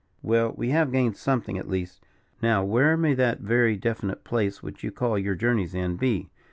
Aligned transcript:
"Well, 0.23 0.51
we 0.57 0.69
have 0.69 0.91
gained 0.91 1.15
something 1.15 1.59
at 1.59 1.69
least. 1.69 2.03
Now 2.41 2.63
where 2.63 2.97
may 2.97 3.13
that 3.13 3.41
very 3.41 3.77
definite 3.77 4.23
place, 4.23 4.63
which 4.63 4.83
you 4.83 4.91
call 4.91 5.15
your 5.19 5.35
journey's 5.35 5.75
end, 5.75 5.99
be? 5.99 6.31